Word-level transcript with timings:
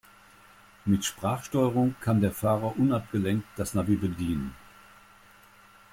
Mit 0.83 1.05
Sprachsteuerung 1.05 1.93
kann 2.01 2.21
der 2.21 2.31
Fahrer 2.31 2.75
unabgelenkt 2.75 3.45
das 3.55 3.75
Navi 3.75 3.97
bedienen. 3.97 4.55